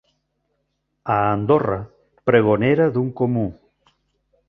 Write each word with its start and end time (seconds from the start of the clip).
A 1.17 1.17
Andorra, 1.35 1.79
pregonera 2.31 2.91
d'un 2.97 3.15
comú. 3.23 3.49